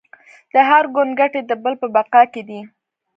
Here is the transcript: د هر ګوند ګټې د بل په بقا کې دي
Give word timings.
د 0.53 0.55
هر 0.69 0.83
ګوند 0.95 1.11
ګټې 1.19 1.41
د 1.45 1.51
بل 1.63 1.73
په 1.81 1.87
بقا 1.95 2.21
کې 2.33 2.41
دي 2.49 2.61